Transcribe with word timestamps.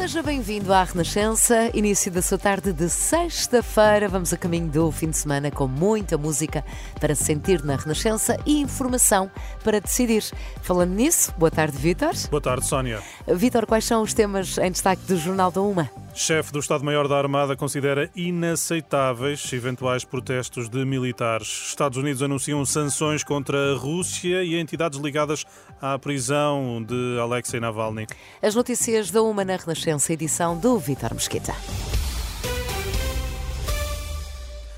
Seja 0.00 0.22
bem-vindo 0.22 0.72
à 0.72 0.82
Renascença, 0.82 1.70
início 1.76 2.10
da 2.10 2.22
sua 2.22 2.38
tarde 2.38 2.72
de 2.72 2.88
sexta-feira. 2.88 4.08
Vamos 4.08 4.32
a 4.32 4.36
caminho 4.38 4.66
do 4.66 4.90
fim 4.90 5.10
de 5.10 5.18
semana 5.18 5.50
com 5.50 5.68
muita 5.68 6.16
música 6.16 6.64
para 6.98 7.14
sentir 7.14 7.62
na 7.62 7.76
Renascença 7.76 8.38
e 8.46 8.62
informação 8.62 9.30
para 9.62 9.78
decidir. 9.78 10.24
Falando 10.62 10.94
nisso, 10.94 11.34
boa 11.36 11.50
tarde, 11.50 11.76
Vítor. 11.76 12.14
Boa 12.30 12.40
tarde, 12.40 12.66
Sónia. 12.66 13.02
Vítor, 13.28 13.66
quais 13.66 13.84
são 13.84 14.00
os 14.00 14.14
temas 14.14 14.56
em 14.56 14.72
destaque 14.72 15.02
do 15.02 15.18
Jornal 15.18 15.50
da 15.50 15.60
Uma? 15.60 15.90
Chefe 16.14 16.50
do 16.50 16.58
Estado-Maior 16.58 17.06
da 17.06 17.16
Armada 17.16 17.54
considera 17.54 18.10
inaceitáveis 18.16 19.52
eventuais 19.52 20.02
protestos 20.02 20.68
de 20.68 20.84
militares. 20.84 21.68
Estados 21.68 21.98
Unidos 21.98 22.22
anunciam 22.22 22.64
sanções 22.64 23.22
contra 23.22 23.74
a 23.74 23.76
Rússia 23.76 24.42
e 24.42 24.58
entidades 24.58 24.98
ligadas 24.98 25.44
à 25.80 25.98
prisão 25.98 26.82
de 26.82 27.18
Alexei 27.20 27.60
Navalny. 27.60 28.06
As 28.42 28.54
notícias 28.54 29.10
da 29.10 29.22
Uma 29.22 29.44
na 29.44 29.56
Renascença, 29.56 29.89
edição 30.12 30.58
do 30.58 30.78
Vítor 30.78 31.14
Mesquita. 31.14 31.54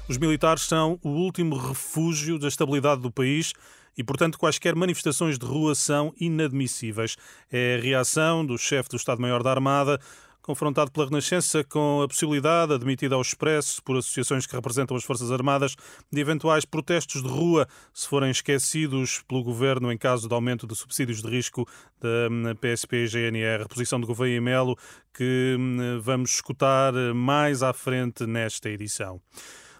Os 0.08 0.18
militares 0.18 0.62
são 0.62 0.98
o 1.02 1.08
último 1.08 1.56
refúgio 1.56 2.38
da 2.38 2.48
estabilidade 2.48 3.00
do 3.00 3.10
país 3.10 3.52
e, 3.96 4.02
portanto, 4.02 4.38
quaisquer 4.38 4.74
manifestações 4.74 5.38
de 5.38 5.46
rua 5.46 5.74
são 5.74 6.14
inadmissíveis. 6.18 7.16
É 7.50 7.76
a 7.78 7.82
reação 7.82 8.44
do 8.44 8.56
chefe 8.58 8.88
do 8.90 8.96
Estado-Maior 8.96 9.42
da 9.42 9.50
Armada 9.50 10.00
confrontado 10.42 10.90
pela 10.90 11.06
Renascença 11.06 11.62
com 11.64 12.02
a 12.02 12.08
possibilidade, 12.08 12.74
admitida 12.74 13.14
ao 13.14 13.22
expresso 13.22 13.82
por 13.82 13.96
associações 13.96 14.46
que 14.46 14.54
representam 14.54 14.96
as 14.96 15.04
Forças 15.04 15.30
Armadas, 15.30 15.76
de 16.10 16.20
eventuais 16.20 16.64
protestos 16.64 17.22
de 17.22 17.28
rua, 17.28 17.66
se 17.94 18.08
forem 18.08 18.30
esquecidos 18.30 19.22
pelo 19.28 19.42
Governo 19.42 19.92
em 19.92 19.96
caso 19.96 20.28
de 20.28 20.34
aumento 20.34 20.66
de 20.66 20.74
subsídios 20.74 21.22
de 21.22 21.28
risco 21.28 21.66
da 22.00 22.54
PSP 22.56 23.04
e 23.04 23.06
GNR. 23.06 23.62
Reposição 23.62 24.00
de 24.00 24.06
Gouveia 24.06 24.36
e 24.36 24.40
Melo, 24.40 24.76
que 25.14 25.56
hum, 25.58 26.00
vamos 26.00 26.32
escutar 26.32 26.92
mais 27.14 27.62
à 27.62 27.72
frente 27.72 28.26
nesta 28.26 28.68
edição. 28.68 29.20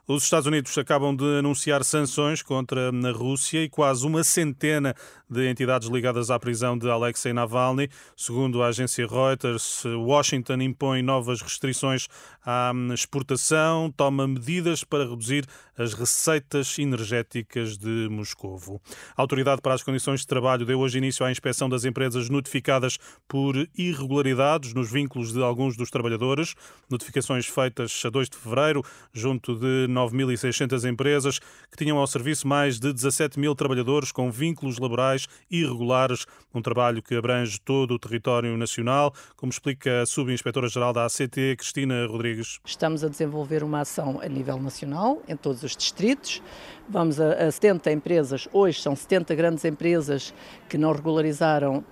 Os 0.09 0.25
Estados 0.25 0.49
Unidos 0.49 0.77
acabam 0.77 1.15
de 1.15 1.39
anunciar 1.39 1.85
sanções 1.85 2.43
contra 2.43 2.89
a 2.89 3.13
Rússia 3.13 3.63
e 3.63 3.69
quase 3.69 4.05
uma 4.05 4.25
centena 4.25 4.97
de 5.31 5.49
entidades 5.49 5.89
ligadas 5.89 6.29
à 6.29 6.41
prisão 6.41 6.77
de 6.77 6.91
Alexei 6.91 7.33
Navalny. 7.33 7.89
Segundo 8.17 8.65
a 8.65 8.67
agência 8.67 9.07
Reuters, 9.07 9.85
Washington 9.85 10.61
impõe 10.61 11.03
novas 11.03 11.41
restrições 11.41 12.09
à 12.45 12.73
exportação, 12.93 13.95
toma 13.97 14.27
medidas 14.27 14.83
para 14.83 15.09
reduzir 15.09 15.47
as 15.79 15.95
receitas 15.95 16.79
energéticas 16.79 17.79
de 17.79 18.09
Moscovo. 18.11 18.83
A 19.17 19.23
Autoridade 19.23 19.63
para 19.63 19.75
as 19.75 19.85
Condições 19.85 20.21
de 20.21 20.27
Trabalho 20.27 20.67
deu 20.67 20.81
hoje 20.81 20.99
início 20.99 21.25
à 21.25 21.31
inspeção 21.31 21.69
das 21.69 21.85
empresas 21.85 22.29
notificadas 22.29 22.99
por 23.29 23.55
irregularidades 23.79 24.75
nos 24.75 24.91
vínculos 24.91 25.33
de 25.33 25.43
alguns 25.43 25.77
dos 25.77 25.91
trabalhadores. 25.91 26.55
Notificações 26.91 27.47
feitas 27.47 28.03
a 28.05 28.11
2 28.11 28.29
de 28.29 28.37
fevereiro, 28.37 28.83
junto 29.15 29.55
de 29.55 29.92
9.600 29.93 30.89
empresas 30.91 31.39
que 31.39 31.77
tinham 31.77 31.99
ao 31.99 32.07
serviço 32.07 32.47
mais 32.49 32.81
de 32.81 32.93
17 32.93 33.39
mil 33.39 33.55
trabalhadores 33.55 34.11
com 34.11 34.31
vínculos 34.31 34.79
laborais 34.79 35.29
irregulares, 35.51 36.27
um 36.55 36.63
trabalho 36.63 37.03
que 37.03 37.15
abrange 37.15 37.61
todo 37.61 37.95
o 37.95 37.99
território 37.99 38.57
nacional, 38.57 39.13
como 39.37 39.51
explica 39.51 40.03
a 40.03 40.07
Subinspetora-Geral 40.07 40.93
da 40.93 41.05
ACT, 41.05 41.57
Cristina 41.57 42.07
Rodrigues. 42.07 42.61
Estamos 42.65 43.05
a 43.05 43.09
desenvolver 43.09 43.63
uma 43.63 43.81
ação 43.81 44.21
a 44.23 44.29
nível 44.29 44.59
nacional, 44.61 45.23
em 45.29 45.37
todos 45.37 45.63
os 45.63 45.77
distritos. 45.77 46.43
Vamos 46.89 47.21
a, 47.21 47.47
a 47.47 47.51
70 47.51 47.93
empresas, 47.93 48.49
hoje 48.53 48.81
são 48.81 48.97
70 48.97 49.35
grandes 49.35 49.65
empresas 49.65 50.35
que 50.69 50.77
não 50.77 50.93
regularizaram 50.93 51.85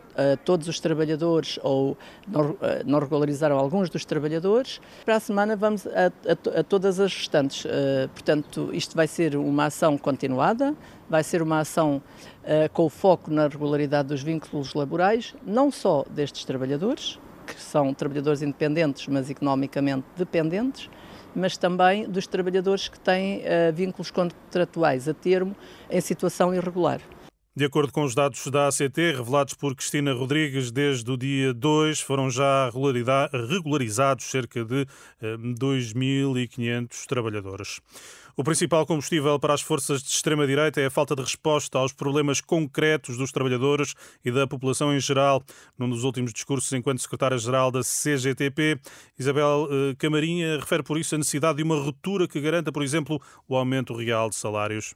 todos 0.45 0.69
os 0.69 0.81
trabalhadores 0.81 1.59
ou 1.63 1.97
não, 2.27 2.51
uh, 2.51 2.57
não, 2.85 2.99
regularizaram 2.99 3.59
alguns 3.59 3.91
dos 3.91 4.05
trabalhadores. 4.05 4.81
Para 5.05 5.17
a 5.17 5.21
semana 5.21 5.57
vamos 5.57 5.87
a, 5.87 6.07
a, 6.07 6.61
a 6.61 6.63
todas 6.65 7.01
as 7.01 7.15
restantes. 7.15 7.65
Uh, 7.65 8.09
portanto, 8.13 8.71
isto 8.73 8.97
vai 8.97 9.07
ser 9.07 9.37
uma 9.37 9.67
ação 9.67 9.97
continuada, 9.99 10.75
vai 11.09 11.23
ser 11.23 11.43
uma 11.43 11.61
ação 11.61 12.03
com 12.73 12.89
foco 12.89 13.31
na 13.31 13.47
regularidade 13.47 14.09
dos 14.09 14.23
vínculos 14.23 14.73
laborais, 14.75 15.35
não 15.45 15.71
só 15.71 16.05
destes 16.11 16.45
trabalhadores, 16.45 17.19
que 17.47 17.61
são 17.61 17.93
trabalhadores 17.93 18.43
independentes, 18.43 19.07
mas 19.09 19.29
economicamente 19.29 20.07
dependentes, 20.17 20.89
mas 21.35 21.57
também 21.57 22.09
dos 22.09 22.27
trabalhadores 22.27 22.89
que 22.89 22.99
têm 22.99 23.39
uh, 23.39 23.73
vínculos 23.73 24.11
contratuais 24.11 25.09
a 25.09 25.15
termo 25.15 25.55
em 25.91 26.01
situação 26.01 26.55
irregular. 26.55 27.01
De 27.61 27.67
acordo 27.67 27.93
com 27.93 28.05
os 28.05 28.15
dados 28.15 28.47
da 28.47 28.69
ACT, 28.69 28.97
revelados 29.19 29.53
por 29.53 29.77
Cristina 29.77 30.15
Rodrigues, 30.15 30.71
desde 30.71 31.11
o 31.11 31.15
dia 31.15 31.53
2 31.53 32.01
foram 32.01 32.31
já 32.31 32.71
regularizados 32.71 34.31
cerca 34.31 34.65
de 34.65 34.87
2.500 35.23 36.57
eh, 36.59 37.07
trabalhadores. 37.07 37.83
O 38.35 38.43
principal 38.43 38.87
combustível 38.87 39.39
para 39.39 39.53
as 39.53 39.61
forças 39.61 40.03
de 40.03 40.09
extrema-direita 40.09 40.81
é 40.81 40.87
a 40.87 40.91
falta 40.91 41.15
de 41.15 41.21
resposta 41.21 41.79
aos 41.79 41.93
problemas 41.93 42.41
concretos 42.41 43.19
dos 43.19 43.31
trabalhadores 43.31 43.95
e 44.25 44.31
da 44.31 44.47
população 44.47 44.97
em 44.97 44.99
geral. 44.99 45.43
Num 45.79 45.91
dos 45.91 46.03
últimos 46.03 46.33
discursos, 46.33 46.73
enquanto 46.73 47.03
secretária-geral 47.03 47.71
da 47.71 47.83
CGTP, 47.83 48.81
Isabel 49.19 49.69
eh, 49.71 49.95
Camarinha 49.99 50.57
refere 50.57 50.83
por 50.83 50.97
isso 50.99 51.15
a 51.15 51.19
necessidade 51.19 51.59
de 51.59 51.63
uma 51.63 51.77
ruptura 51.77 52.27
que 52.27 52.41
garanta, 52.41 52.73
por 52.73 52.83
exemplo, 52.83 53.21
o 53.47 53.55
aumento 53.55 53.95
real 53.95 54.31
de 54.31 54.37
salários. 54.37 54.95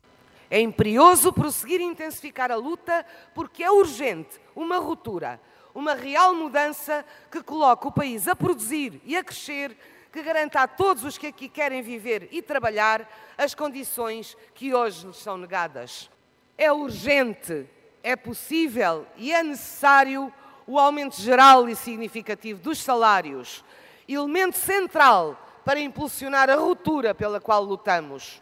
É 0.54 0.60
imperioso 0.60 1.32
prosseguir 1.32 1.80
e 1.80 1.84
intensificar 1.84 2.52
a 2.52 2.54
luta 2.54 3.04
porque 3.34 3.64
é 3.64 3.72
urgente 3.72 4.40
uma 4.54 4.78
ruptura, 4.78 5.40
uma 5.74 5.94
real 5.94 6.32
mudança 6.32 7.04
que 7.28 7.42
coloque 7.42 7.88
o 7.88 7.90
país 7.90 8.28
a 8.28 8.36
produzir 8.36 9.02
e 9.04 9.16
a 9.16 9.24
crescer, 9.24 9.76
que 10.12 10.22
garanta 10.22 10.60
a 10.60 10.68
todos 10.68 11.02
os 11.02 11.18
que 11.18 11.26
aqui 11.26 11.48
querem 11.48 11.82
viver 11.82 12.28
e 12.30 12.40
trabalhar 12.40 13.04
as 13.36 13.52
condições 13.52 14.36
que 14.54 14.72
hoje 14.72 15.08
lhes 15.08 15.16
são 15.16 15.36
negadas. 15.36 16.08
É 16.56 16.70
urgente, 16.72 17.68
é 18.00 18.14
possível 18.14 19.04
e 19.16 19.32
é 19.32 19.42
necessário 19.42 20.32
o 20.68 20.78
aumento 20.78 21.20
geral 21.20 21.68
e 21.68 21.74
significativo 21.74 22.60
dos 22.60 22.78
salários, 22.78 23.64
elemento 24.08 24.56
central 24.56 25.36
para 25.64 25.80
impulsionar 25.80 26.48
a 26.48 26.54
ruptura 26.54 27.12
pela 27.12 27.40
qual 27.40 27.64
lutamos. 27.64 28.40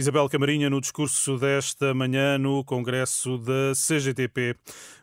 Isabel 0.00 0.28
Camarinha, 0.28 0.70
no 0.70 0.80
discurso 0.80 1.36
desta 1.38 1.92
manhã 1.92 2.38
no 2.38 2.62
Congresso 2.62 3.36
da 3.36 3.72
CGTP. 3.74 4.54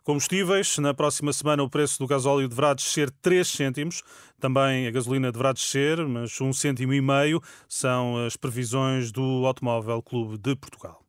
Combustíveis, 0.06 0.78
na 0.78 0.94
próxima 0.94 1.34
semana 1.34 1.62
o 1.64 1.70
preço 1.70 2.00
do 2.00 2.08
gasóleo 2.08 2.48
deverá 2.48 2.74
descer 2.74 3.12
3 3.22 3.46
cêntimos, 3.46 4.04
também 4.40 4.88
a 4.88 4.92
gasolina 4.92 5.34
deverá 5.34 5.52
descer, 5.52 5.98
mas 6.08 6.40
1 6.40 6.54
cêntimo 6.54 6.94
e 6.94 7.02
meio 7.02 7.42
são 7.68 8.26
as 8.26 8.38
previsões 8.38 9.12
do 9.12 9.46
Automóvel 9.46 10.02
Clube 10.02 10.38
de 10.38 10.56
Portugal. 10.56 11.05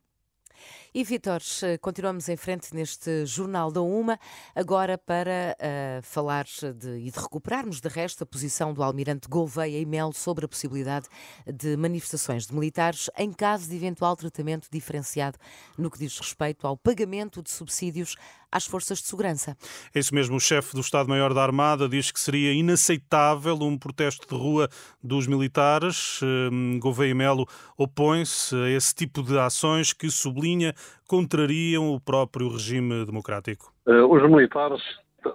E 0.93 1.03
Vitor, 1.03 1.41
continuamos 1.81 2.29
em 2.29 2.37
frente 2.37 2.73
neste 2.73 3.25
Jornal 3.25 3.71
da 3.71 3.81
Uma, 3.81 4.17
agora 4.55 4.97
para 4.97 5.55
uh, 5.59 6.01
falar 6.01 6.45
de, 6.45 6.89
e 6.99 7.11
de 7.11 7.19
recuperarmos 7.19 7.81
de 7.81 7.89
resto 7.89 8.23
a 8.23 8.25
posição 8.25 8.73
do 8.73 8.81
Almirante 8.81 9.27
Gouveia 9.27 9.79
e 9.79 9.85
Melo 9.85 10.13
sobre 10.13 10.45
a 10.45 10.47
possibilidade 10.47 11.07
de 11.45 11.75
manifestações 11.75 12.47
de 12.47 12.53
militares 12.53 13.09
em 13.17 13.33
caso 13.33 13.69
de 13.69 13.75
eventual 13.75 14.15
tratamento 14.15 14.69
diferenciado 14.71 15.37
no 15.77 15.91
que 15.91 15.99
diz 15.99 16.17
respeito 16.17 16.65
ao 16.65 16.77
pagamento 16.77 17.43
de 17.43 17.51
subsídios 17.51 18.15
às 18.51 18.65
forças 18.65 18.99
de 18.99 19.05
segurança. 19.05 19.55
É 19.93 19.99
isso 19.99 20.13
mesmo, 20.13 20.37
o 20.37 20.39
chefe 20.39 20.73
do 20.73 20.81
Estado-Maior 20.81 21.33
da 21.33 21.43
Armada 21.43 21.87
diz 21.87 22.11
que 22.11 22.19
seria 22.19 22.53
inaceitável 22.53 23.55
um 23.61 23.77
protesto 23.77 24.27
de 24.27 24.41
rua 24.41 24.69
dos 25.03 25.27
militares. 25.27 26.19
Hum, 26.23 26.79
Gouveia 26.79 27.13
Melo 27.13 27.45
opõe-se 27.77 28.55
a 28.55 28.69
esse 28.69 28.93
tipo 28.95 29.21
de 29.23 29.37
ações 29.37 29.93
que 29.93 30.09
sublinha 30.09 30.73
contrariam 31.07 31.93
o 31.93 31.99
próprio 31.99 32.49
regime 32.49 33.05
democrático. 33.05 33.73
Eh, 33.87 34.01
os 34.01 34.21
militares 34.29 34.81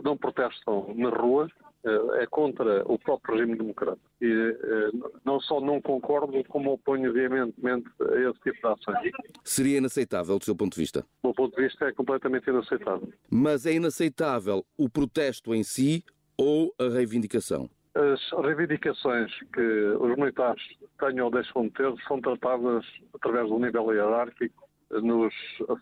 não 0.03 0.17
protestam 0.17 0.95
na 0.97 1.11
rua, 1.11 1.49
é 1.85 2.27
contra 2.27 2.83
o 2.87 2.99
próprio 2.99 3.35
regime 3.37 3.57
democrático. 3.57 4.07
E 4.21 4.27
eh, 4.27 4.91
não 5.25 5.41
só 5.41 5.61
não 5.61 5.81
concordo, 5.81 6.43
como 6.45 6.73
oponho 6.73 7.13
veementemente 7.13 7.89
a 8.01 8.31
esse 8.31 8.41
tipo 8.41 8.61
de 8.61 8.67
ações. 8.67 9.13
Seria 9.43 9.79
inaceitável, 9.79 10.39
do 10.39 10.45
seu 10.45 10.55
ponto 10.55 10.75
de 10.75 10.81
vista? 10.81 11.01
Do 11.01 11.29
meu 11.29 11.35
ponto 11.35 11.57
de 11.57 11.63
vista, 11.63 11.87
é 11.87 11.93
completamente 11.93 12.49
inaceitável. 12.49 13.13
Mas 13.31 13.67
é 13.67 13.73
inaceitável 13.73 14.65
o 14.77 14.89
protesto 14.89 15.55
em 15.55 15.63
si 15.63 16.05
ou 16.37 16.73
a 16.79 16.89
reivindicação? 16.89 17.69
As 17.95 18.21
reivindicações 18.45 19.31
que 19.53 19.61
os 19.61 20.17
militares 20.17 20.63
tenham 20.99 21.27
ou 21.27 21.31
deixam 21.31 21.65
de 21.65 21.71
ter 21.71 21.93
são 22.07 22.21
tratadas 22.21 22.87
através 23.13 23.49
do 23.49 23.59
nível 23.59 23.93
hierárquico 23.93 24.62
nos 25.01 25.35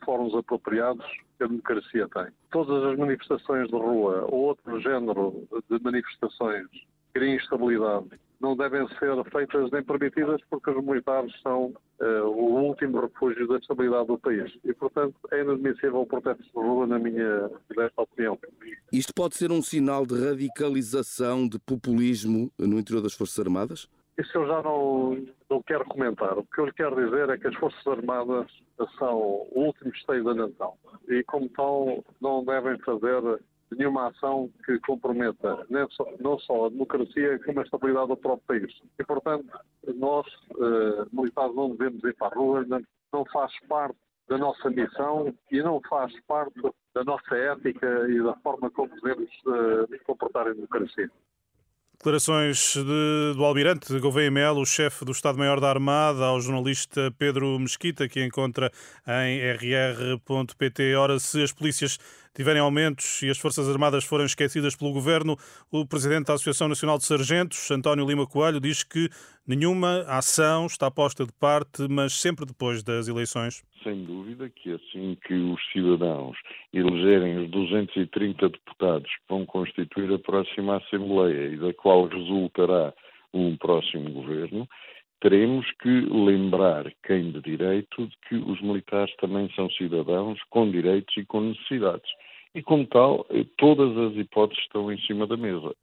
fóruns 0.04 0.34
apropriados 0.34 1.04
que 1.38 1.44
a 1.44 1.46
democracia 1.46 2.08
tem. 2.08 2.26
Todas 2.50 2.84
as 2.84 2.98
manifestações 2.98 3.68
de 3.68 3.76
rua 3.76 4.26
ou 4.28 4.40
outro 4.46 4.80
género 4.80 5.46
de 5.68 5.82
manifestações 5.82 6.66
que 6.70 6.86
criem 7.14 7.36
instabilidade 7.36 8.08
não 8.40 8.56
devem 8.56 8.88
ser 8.98 9.22
feitas 9.30 9.70
nem 9.70 9.82
permitidas 9.82 10.40
porque 10.48 10.70
os 10.70 10.82
militares 10.82 11.30
são 11.42 11.74
uh, 12.00 12.24
o 12.24 12.62
último 12.62 13.00
refúgio 13.00 13.46
da 13.46 13.58
estabilidade 13.58 14.06
do 14.06 14.18
país. 14.18 14.50
E, 14.64 14.72
portanto, 14.72 15.14
é 15.30 15.42
inadmissível 15.42 16.00
o 16.00 16.06
protesto 16.06 16.42
de 16.42 16.50
rua, 16.54 16.86
na 16.86 16.98
minha 16.98 17.50
opinião. 17.96 18.38
Isto 18.90 19.12
pode 19.14 19.36
ser 19.36 19.52
um 19.52 19.60
sinal 19.60 20.06
de 20.06 20.14
radicalização, 20.14 21.46
de 21.46 21.58
populismo 21.58 22.50
no 22.58 22.78
interior 22.78 23.02
das 23.02 23.12
Forças 23.12 23.38
Armadas? 23.38 23.88
Isso 24.20 24.36
eu 24.36 24.46
já 24.46 24.62
não, 24.62 25.26
não 25.48 25.62
quero 25.62 25.84
comentar. 25.86 26.36
O 26.36 26.44
que 26.44 26.60
eu 26.60 26.66
lhe 26.66 26.72
quero 26.74 26.94
dizer 26.94 27.30
é 27.30 27.38
que 27.38 27.46
as 27.46 27.54
Forças 27.54 27.86
Armadas 27.86 28.46
são 28.98 29.16
o 29.16 29.50
último 29.54 29.90
esteio 29.94 30.22
da 30.24 30.34
nação 30.34 30.74
e, 31.08 31.24
como 31.24 31.48
tal, 31.48 32.04
não 32.20 32.44
devem 32.44 32.78
fazer 32.80 33.40
nenhuma 33.72 34.08
ação 34.08 34.50
que 34.66 34.78
comprometa 34.80 35.64
não 36.18 36.38
só 36.40 36.66
a 36.66 36.68
democracia, 36.68 37.38
como 37.44 37.60
a 37.60 37.62
estabilidade 37.62 38.08
do 38.08 38.16
próprio 38.18 38.46
país. 38.46 38.82
E, 38.98 39.04
portanto, 39.04 39.48
nós, 39.94 40.26
eh, 40.50 41.06
militares, 41.12 41.54
não 41.54 41.70
devemos 41.70 42.04
ir 42.04 42.14
para 42.16 42.26
a 42.26 42.38
rua, 42.38 42.66
não 43.12 43.24
faz 43.32 43.52
parte 43.68 43.96
da 44.28 44.36
nossa 44.36 44.68
missão 44.68 45.34
e 45.50 45.62
não 45.62 45.80
faz 45.88 46.12
parte 46.26 46.60
da 46.94 47.04
nossa 47.04 47.34
ética 47.34 48.06
e 48.08 48.22
da 48.22 48.34
forma 48.42 48.70
como 48.70 48.94
devemos 49.00 49.30
nos 49.88 50.02
comportar 50.02 50.46
em 50.48 50.54
democracia. 50.54 51.10
Declarações 52.00 52.76
de, 52.76 53.34
do 53.36 53.44
Almirante 53.44 53.98
Gouveia 54.00 54.30
Melo, 54.30 54.62
o 54.62 54.64
chefe 54.64 55.04
do 55.04 55.12
Estado-Maior 55.12 55.60
da 55.60 55.68
Armada, 55.68 56.24
ao 56.24 56.40
jornalista 56.40 57.14
Pedro 57.18 57.58
Mesquita, 57.58 58.08
que 58.08 58.24
encontra 58.24 58.72
em 59.06 59.38
rr.pt. 59.38 60.94
Ora, 60.94 61.18
se 61.18 61.42
as 61.42 61.52
polícias 61.52 61.98
tiverem 62.34 62.62
aumentos 62.62 63.20
e 63.20 63.28
as 63.28 63.36
Forças 63.36 63.68
Armadas 63.68 64.02
forem 64.02 64.24
esquecidas 64.24 64.74
pelo 64.74 64.94
Governo, 64.94 65.36
o 65.70 65.84
Presidente 65.84 66.28
da 66.28 66.32
Associação 66.32 66.68
Nacional 66.68 66.96
de 66.96 67.04
Sargentos, 67.04 67.70
António 67.70 68.06
Lima 68.06 68.26
Coelho, 68.26 68.60
diz 68.60 68.82
que 68.82 69.10
nenhuma 69.46 70.00
ação 70.08 70.64
está 70.64 70.90
posta 70.90 71.26
de 71.26 71.32
parte, 71.34 71.86
mas 71.86 72.14
sempre 72.14 72.46
depois 72.46 72.82
das 72.82 73.08
eleições. 73.08 73.62
Sem 73.82 74.04
dúvida 74.04 74.50
que 74.50 74.72
assim 74.72 75.16
que 75.26 75.32
os 75.32 75.60
cidadãos 75.72 76.36
elegerem 76.72 77.38
os 77.38 77.50
230 77.50 78.48
deputados 78.50 79.10
que 79.10 79.22
vão 79.28 79.46
constituir 79.46 80.12
a 80.12 80.18
próxima 80.18 80.76
Assembleia 80.76 81.48
e 81.48 81.56
da 81.56 81.72
qual 81.72 82.06
resultará 82.06 82.92
um 83.32 83.56
próximo 83.56 84.10
governo, 84.10 84.68
teremos 85.20 85.70
que 85.82 85.88
lembrar 85.88 86.92
quem 87.06 87.30
de 87.30 87.40
direito 87.40 88.06
de 88.06 88.16
que 88.28 88.34
os 88.34 88.60
militares 88.60 89.14
também 89.16 89.50
são 89.54 89.70
cidadãos 89.70 90.38
com 90.50 90.70
direitos 90.70 91.16
e 91.16 91.24
com 91.24 91.40
necessidades. 91.40 92.10
E, 92.54 92.62
como 92.62 92.86
tal, 92.86 93.26
todas 93.56 93.96
as 93.96 94.16
hipóteses 94.16 94.62
estão 94.64 94.92
em 94.92 94.98
cima 95.02 95.26
da 95.26 95.36
mesa. 95.36 95.74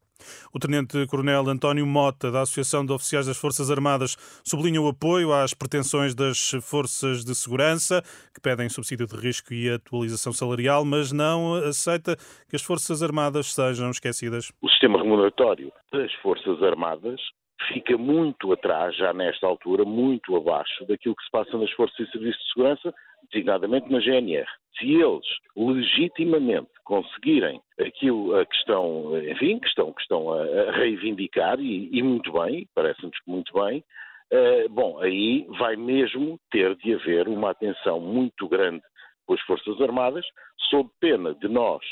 O 0.53 0.59
Tenente-Coronel 0.59 1.49
António 1.49 1.85
Mota, 1.85 2.31
da 2.31 2.41
Associação 2.41 2.85
de 2.85 2.93
Oficiais 2.93 3.27
das 3.27 3.37
Forças 3.37 3.69
Armadas, 3.69 4.15
sublinha 4.43 4.81
o 4.81 4.87
apoio 4.87 5.33
às 5.33 5.53
pretensões 5.53 6.15
das 6.15 6.51
forças 6.61 7.23
de 7.23 7.35
segurança, 7.35 8.01
que 8.33 8.41
pedem 8.41 8.69
subsídio 8.69 9.07
de 9.07 9.15
risco 9.15 9.53
e 9.53 9.69
atualização 9.69 10.33
salarial, 10.33 10.83
mas 10.85 11.11
não 11.11 11.55
aceita 11.55 12.15
que 12.49 12.55
as 12.55 12.61
Forças 12.61 13.01
Armadas 13.03 13.53
sejam 13.53 13.89
esquecidas. 13.89 14.51
O 14.61 14.69
sistema 14.69 14.99
remuneratório 14.99 15.71
das 15.91 16.13
Forças 16.15 16.61
Armadas 16.63 17.19
fica 17.67 17.97
muito 17.97 18.51
atrás, 18.53 18.95
já 18.95 19.13
nesta 19.13 19.47
altura, 19.47 19.83
muito 19.83 20.35
abaixo 20.35 20.85
daquilo 20.87 21.15
que 21.15 21.23
se 21.23 21.31
passa 21.31 21.57
nas 21.57 21.71
forças 21.71 21.99
e 21.99 22.11
serviços 22.11 22.41
de 22.43 22.53
segurança, 22.53 22.93
designadamente 23.31 23.91
na 23.91 23.99
GNR. 23.99 24.47
Se 24.77 24.85
eles 24.93 25.25
legitimamente 25.55 26.69
conseguirem 26.83 27.59
aquilo 27.79 28.35
a 28.35 28.45
que 28.45 28.55
estão, 28.55 29.17
enfim, 29.29 29.59
que 29.59 29.67
estão, 29.67 29.91
que 29.91 30.01
estão 30.01 30.31
a, 30.31 30.71
reivindicar, 30.71 31.59
e, 31.59 31.89
e 31.91 32.03
muito 32.03 32.31
bem, 32.31 32.67
parece-nos 32.75 33.17
muito 33.25 33.51
bem, 33.53 33.83
uh, 34.31 34.69
bom, 34.69 34.99
aí 34.99 35.45
vai 35.57 35.75
mesmo 35.75 36.39
ter 36.51 36.75
de 36.75 36.93
haver 36.93 37.27
uma 37.27 37.51
atenção 37.51 37.99
muito 37.99 38.47
grande 38.47 38.83
pelas 39.25 39.41
Forças 39.41 39.81
Armadas, 39.81 40.25
sob 40.69 40.89
pena 40.99 41.33
de 41.35 41.47
nós, 41.47 41.83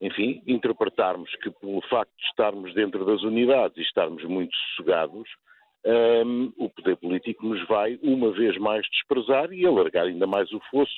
enfim, 0.00 0.42
interpretarmos 0.46 1.30
que 1.36 1.50
pelo 1.50 1.80
facto 1.82 2.12
de 2.16 2.26
estarmos 2.26 2.74
dentro 2.74 3.04
das 3.04 3.22
unidades 3.22 3.76
e 3.76 3.82
estarmos 3.82 4.24
muito 4.24 4.54
sossegados, 4.56 5.28
um, 5.84 6.52
o 6.58 6.68
poder 6.68 6.96
político 6.96 7.46
nos 7.46 7.66
vai 7.66 7.98
uma 8.02 8.32
vez 8.32 8.58
mais 8.58 8.86
desprezar 8.90 9.52
e 9.52 9.66
alargar 9.66 10.04
ainda 10.04 10.26
mais 10.26 10.50
o 10.52 10.60
fosso. 10.70 10.92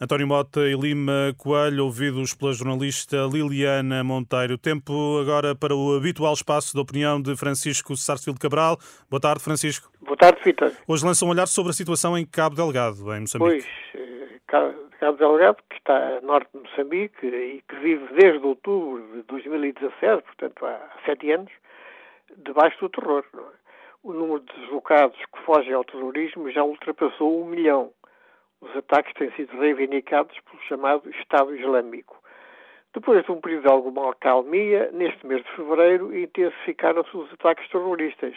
António 0.00 0.28
Mota 0.28 0.60
e 0.60 0.74
Lima 0.74 1.34
Coelho, 1.36 1.84
ouvidos 1.84 2.32
pela 2.32 2.52
jornalista 2.52 3.16
Liliana 3.32 4.04
Monteiro. 4.04 4.56
Tempo 4.56 5.18
agora 5.20 5.56
para 5.56 5.74
o 5.74 5.96
habitual 5.96 6.32
espaço 6.34 6.72
de 6.72 6.80
opinião 6.80 7.20
de 7.20 7.36
Francisco 7.36 7.96
Sarsfield 7.96 8.38
Cabral. 8.38 8.76
Boa 9.10 9.20
tarde, 9.20 9.42
Francisco. 9.42 9.90
Boa 10.00 10.16
tarde, 10.16 10.40
Vitor. 10.44 10.70
Hoje 10.86 11.04
lança 11.04 11.24
um 11.24 11.30
olhar 11.30 11.48
sobre 11.48 11.70
a 11.70 11.72
situação 11.72 12.16
em 12.16 12.24
Cabo 12.24 12.54
Delgado, 12.54 13.12
em 13.12 13.22
Moçambique. 13.22 13.38
Pois, 13.38 13.66
eh, 13.96 14.38
Cabo 14.46 15.16
Delgado, 15.16 15.58
que 15.68 15.76
está 15.76 16.18
a 16.18 16.20
norte 16.20 16.48
de 16.52 16.60
Moçambique 16.60 17.26
e 17.26 17.62
que 17.68 17.76
vive 17.76 18.06
desde 18.14 18.46
outubro 18.46 19.02
de 19.14 19.22
2017, 19.22 20.22
portanto 20.22 20.64
há 20.64 20.90
sete 21.04 21.32
anos, 21.32 21.50
debaixo 22.36 22.78
do 22.80 22.88
terror. 22.88 23.24
É? 23.34 23.57
O 24.08 24.12
número 24.14 24.40
de 24.40 24.60
deslocados 24.60 25.18
que 25.26 25.42
fogem 25.42 25.74
ao 25.74 25.84
terrorismo 25.84 26.50
já 26.50 26.64
ultrapassou 26.64 27.42
um 27.42 27.44
milhão. 27.44 27.92
Os 28.58 28.74
ataques 28.74 29.12
têm 29.12 29.30
sido 29.32 29.60
reivindicados 29.60 30.34
pelo 30.40 30.62
chamado 30.62 31.10
Estado 31.10 31.54
Islâmico. 31.54 32.18
Depois 32.94 33.22
de 33.22 33.30
um 33.30 33.38
período 33.38 33.64
de 33.64 33.70
alguma 33.70 34.14
calmia, 34.14 34.90
neste 34.92 35.26
mês 35.26 35.44
de 35.44 35.50
fevereiro 35.50 36.16
intensificaram-se 36.16 37.14
os 37.14 37.30
ataques 37.34 37.68
terroristas. 37.68 38.34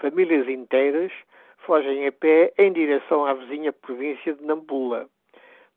Famílias 0.00 0.48
inteiras 0.48 1.12
fogem 1.58 2.04
a 2.08 2.10
pé 2.10 2.52
em 2.58 2.72
direção 2.72 3.26
à 3.26 3.34
vizinha 3.34 3.72
província 3.72 4.34
de 4.34 4.44
Nampula. 4.44 5.08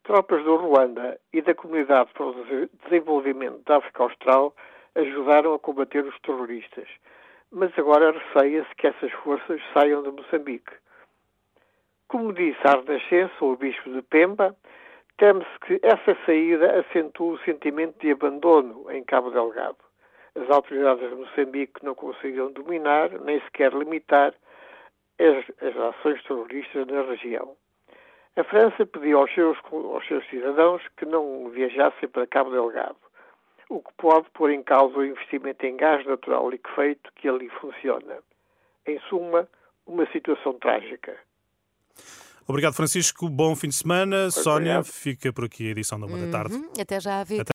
Tropas 0.05 0.43
do 0.43 0.55
Ruanda 0.55 1.19
e 1.31 1.43
da 1.43 1.53
Comunidade 1.53 2.11
para 2.13 2.25
o 2.25 2.67
Desenvolvimento 2.83 3.61
da 3.63 3.77
África 3.77 4.01
Austral 4.01 4.55
ajudaram 4.95 5.53
a 5.53 5.59
combater 5.59 6.03
os 6.03 6.19
terroristas, 6.21 6.89
mas 7.51 7.71
agora 7.77 8.11
receia-se 8.11 8.75
que 8.75 8.87
essas 8.87 9.11
forças 9.23 9.61
saiam 9.73 10.03
de 10.03 10.11
Moçambique. 10.11 10.73
Como 12.07 12.33
disse 12.33 12.59
a 12.63 12.71
Renascença, 12.71 13.33
o 13.45 13.55
bispo 13.55 13.91
de 13.91 14.01
Pemba, 14.01 14.55
teme-se 15.17 15.59
que 15.65 15.79
essa 15.83 16.17
saída 16.25 16.79
acentue 16.79 17.35
o 17.35 17.39
sentimento 17.39 17.99
de 17.99 18.11
abandono 18.11 18.89
em 18.91 19.03
Cabo 19.03 19.31
Delgado. 19.31 19.77
As 20.35 20.49
autoridades 20.49 21.09
de 21.09 21.15
Moçambique 21.15 21.83
não 21.83 21.95
conseguiram 21.95 22.51
dominar, 22.51 23.11
nem 23.21 23.39
sequer 23.41 23.73
limitar, 23.73 24.33
as, 25.19 25.67
as 25.67 25.77
ações 25.77 26.23
terroristas 26.23 26.87
na 26.87 27.01
região. 27.01 27.55
A 28.35 28.43
França 28.43 28.85
pediu 28.85 29.19
aos 29.19 29.33
seus, 29.33 29.57
aos 29.71 30.07
seus 30.07 30.25
cidadãos 30.29 30.81
que 30.97 31.05
não 31.05 31.49
viajassem 31.49 32.07
para 32.07 32.25
Cabo 32.25 32.51
Delgado, 32.51 32.97
o 33.69 33.79
que 33.79 33.93
pode 33.97 34.29
pôr 34.31 34.49
em 34.51 34.63
causa 34.63 34.97
o 34.97 35.05
investimento 35.05 35.65
em 35.65 35.77
gás 35.77 36.05
natural 36.05 36.49
liquefeito 36.49 37.11
que 37.15 37.29
ali 37.29 37.49
funciona. 37.61 38.17
Em 38.85 38.99
suma, 39.07 39.47
uma 39.85 40.11
situação 40.11 40.53
trágica. 40.53 41.15
Obrigado, 42.47 42.73
Francisco. 42.73 43.29
Bom 43.29 43.55
fim 43.55 43.67
de 43.67 43.75
semana. 43.75 44.31
Sónia, 44.31 44.83
fica 44.83 45.31
por 45.31 45.45
aqui 45.45 45.67
a 45.67 45.69
edição 45.71 45.99
da 45.99 46.07
Uma 46.07 46.17
da 46.17 46.31
Tarde. 46.31 46.55
Uhum. 46.55 46.73
Até 46.81 46.99
já, 46.99 47.23
Vitor. 47.23 47.45